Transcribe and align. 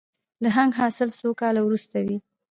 د 0.43 0.45
هنګ 0.55 0.71
حاصل 0.79 1.09
څو 1.19 1.29
کاله 1.41 1.61
وروسته 1.63 1.97
وي؟ 2.05 2.17